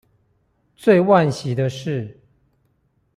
[0.75, 2.19] 最惋惜的是